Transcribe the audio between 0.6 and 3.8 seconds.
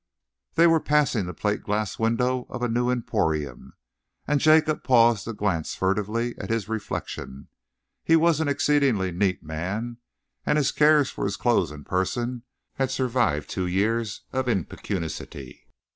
were passing the plate glass window of a new emporium,